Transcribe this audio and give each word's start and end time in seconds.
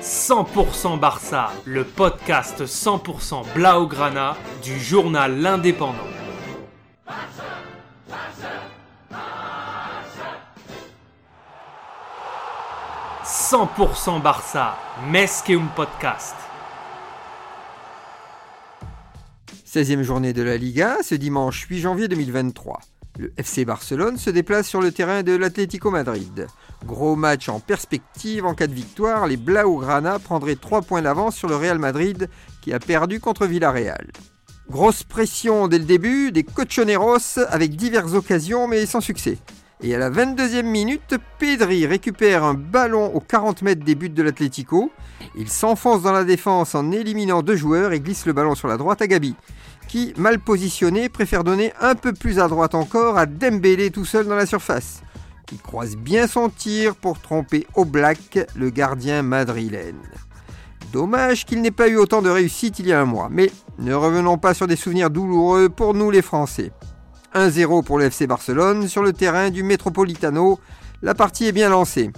100% 0.00 0.98
Barça, 1.00 1.50
le 1.64 1.82
podcast 1.82 2.64
100% 2.64 3.52
Blaugrana 3.52 4.36
du 4.62 4.78
journal 4.78 5.40
L'Indépendant. 5.40 5.98
100% 13.24 14.22
Barça, 14.22 14.78
un 15.02 15.66
podcast. 15.74 16.36
16e 19.66 20.02
journée 20.02 20.32
de 20.32 20.42
la 20.42 20.56
Liga, 20.56 20.98
ce 21.02 21.16
dimanche 21.16 21.66
8 21.68 21.80
janvier 21.80 22.08
2023. 22.08 22.78
Le 23.18 23.32
FC 23.36 23.64
Barcelone 23.64 24.16
se 24.16 24.30
déplace 24.30 24.68
sur 24.68 24.80
le 24.80 24.92
terrain 24.92 25.24
de 25.24 25.34
l'Atlético 25.34 25.90
Madrid. 25.90 26.46
Gros 26.86 27.16
match 27.16 27.48
en 27.48 27.58
perspective, 27.58 28.46
en 28.46 28.54
cas 28.54 28.68
de 28.68 28.72
victoire, 28.72 29.26
les 29.26 29.36
Blaugrana 29.36 30.20
prendraient 30.20 30.54
3 30.54 30.82
points 30.82 31.02
d'avance 31.02 31.34
sur 31.34 31.48
le 31.48 31.56
Real 31.56 31.80
Madrid 31.80 32.28
qui 32.62 32.72
a 32.72 32.78
perdu 32.78 33.18
contre 33.18 33.46
Villarreal. 33.46 34.06
Grosse 34.70 35.02
pression 35.02 35.66
dès 35.66 35.80
le 35.80 35.84
début, 35.84 36.30
des 36.30 36.44
cochoneros 36.44 37.40
avec 37.48 37.74
diverses 37.74 38.14
occasions 38.14 38.68
mais 38.68 38.86
sans 38.86 39.00
succès. 39.00 39.38
Et 39.80 39.94
à 39.96 39.98
la 39.98 40.10
22e 40.10 40.62
minute, 40.62 41.16
Pedri 41.40 41.86
récupère 41.86 42.44
un 42.44 42.54
ballon 42.54 43.12
aux 43.14 43.20
40 43.20 43.62
mètres 43.62 43.84
des 43.84 43.96
buts 43.96 44.10
de 44.10 44.22
l'Atlético. 44.22 44.92
Il 45.36 45.48
s'enfonce 45.48 46.02
dans 46.02 46.12
la 46.12 46.24
défense 46.24 46.76
en 46.76 46.92
éliminant 46.92 47.42
deux 47.42 47.56
joueurs 47.56 47.92
et 47.92 48.00
glisse 48.00 48.26
le 48.26 48.32
ballon 48.32 48.54
sur 48.54 48.68
la 48.68 48.76
droite 48.76 49.02
à 49.02 49.08
Gabi, 49.08 49.34
qui, 49.88 50.12
mal 50.16 50.38
positionné, 50.38 51.08
préfère 51.08 51.42
donner 51.42 51.72
un 51.80 51.94
peu 51.94 52.12
plus 52.12 52.38
à 52.38 52.46
droite 52.46 52.74
encore 52.74 53.18
à 53.18 53.26
Dembélé 53.26 53.90
tout 53.90 54.04
seul 54.04 54.26
dans 54.26 54.36
la 54.36 54.46
surface. 54.46 55.02
Il 55.50 55.58
croise 55.58 55.96
bien 55.96 56.26
son 56.26 56.50
tir 56.50 56.94
pour 56.94 57.20
tromper 57.20 57.66
Oblak, 57.74 58.38
le 58.54 58.70
gardien 58.70 59.22
madrilène. 59.22 60.02
Dommage 60.92 61.44
qu'il 61.44 61.60
n'ait 61.62 61.70
pas 61.70 61.88
eu 61.88 61.96
autant 61.96 62.22
de 62.22 62.30
réussite 62.30 62.78
il 62.78 62.86
y 62.86 62.92
a 62.92 63.00
un 63.00 63.06
mois, 63.06 63.28
mais 63.30 63.50
ne 63.78 63.94
revenons 63.94 64.38
pas 64.38 64.54
sur 64.54 64.66
des 64.66 64.76
souvenirs 64.76 65.10
douloureux 65.10 65.68
pour 65.68 65.94
nous 65.94 66.10
les 66.10 66.22
Français. 66.22 66.70
1-0 67.34 67.84
pour 67.84 67.98
le 67.98 68.06
FC 68.06 68.26
Barcelone 68.26 68.88
sur 68.88 69.02
le 69.02 69.12
terrain 69.12 69.50
du 69.50 69.62
Metropolitano. 69.62 70.58
La 71.02 71.14
partie 71.14 71.46
est 71.46 71.52
bien 71.52 71.68
lancée. 71.68 72.10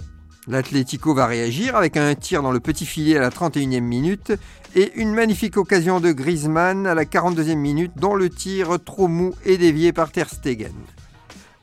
L'Atlético 0.47 1.13
va 1.13 1.27
réagir 1.27 1.75
avec 1.75 1.97
un 1.97 2.15
tir 2.15 2.41
dans 2.41 2.51
le 2.51 2.59
petit 2.59 2.87
filet 2.87 3.15
à 3.15 3.21
la 3.21 3.29
31e 3.29 3.81
minute 3.81 4.33
et 4.73 4.91
une 4.95 5.13
magnifique 5.13 5.55
occasion 5.55 5.99
de 5.99 6.11
Griezmann 6.11 6.87
à 6.87 6.95
la 6.95 7.05
42e 7.05 7.55
minute 7.55 7.91
dont 7.95 8.15
le 8.15 8.27
tir 8.29 8.79
trop 8.83 9.07
mou 9.07 9.35
est 9.45 9.57
dévié 9.57 9.93
par 9.93 10.11
Ter 10.11 10.27
Stegen. 10.27 10.73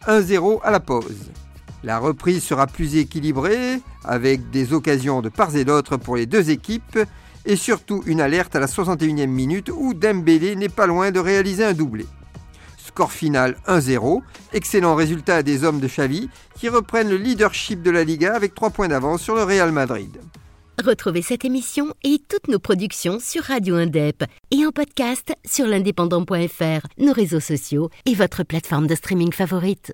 1-0 0.07 0.61
à 0.63 0.71
la 0.71 0.79
pause. 0.79 1.33
La 1.83 1.99
reprise 1.99 2.45
sera 2.45 2.69
plus 2.69 2.97
équilibrée 2.97 3.81
avec 4.05 4.51
des 4.51 4.73
occasions 4.73 5.23
de 5.23 5.29
part 5.29 5.57
et 5.57 5.65
d'autre 5.65 5.97
pour 5.97 6.15
les 6.15 6.27
deux 6.27 6.51
équipes 6.51 7.01
et 7.47 7.57
surtout 7.57 8.05
une 8.07 8.21
alerte 8.21 8.55
à 8.55 8.61
la 8.61 8.67
61e 8.67 9.27
minute 9.27 9.71
où 9.75 9.93
Dembélé 9.93 10.55
n'est 10.55 10.69
pas 10.69 10.87
loin 10.87 11.11
de 11.11 11.19
réaliser 11.19 11.65
un 11.65 11.75
doublé. 11.75 12.07
Score 12.99 13.13
final 13.13 13.55
1-0. 13.69 14.23
Excellent 14.53 14.97
résultat 14.97 15.45
des 15.45 15.63
hommes 15.63 15.79
de 15.79 15.87
Xavi 15.87 16.29
qui 16.57 16.69
reprennent 16.69 17.09
le 17.09 17.17
leadership 17.17 17.81
de 17.81 17.93
la 17.93 18.03
Liga 18.03 18.35
avec 18.35 18.57
3 18.57 18.71
points 18.71 18.89
d'avance 18.89 19.23
sur 19.23 19.37
le 19.37 19.45
Real 19.45 19.71
Madrid. 19.71 20.19
Retrouvez 20.85 21.23
cette 21.23 21.45
émission 21.45 21.95
et 22.03 22.21
toutes 22.29 22.49
nos 22.49 22.59
productions 22.59 23.21
sur 23.21 23.45
Radio 23.45 23.77
Indep 23.77 24.25
et 24.51 24.67
en 24.67 24.73
podcast 24.73 25.33
sur 25.45 25.67
l'indépendant.fr, 25.69 26.89
nos 26.99 27.13
réseaux 27.13 27.39
sociaux 27.39 27.89
et 28.05 28.17
votre 28.17 28.43
plateforme 28.43 28.89
de 28.89 28.97
streaming 28.97 29.31
favorite. 29.33 29.87